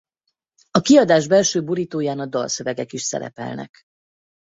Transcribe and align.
A 0.71 0.79
kiadás 0.79 1.27
belső 1.27 1.63
borítóján 1.63 2.19
a 2.19 2.25
dalszövegek 2.25 2.93
is 2.93 3.01
szerepelnek. 3.01 3.83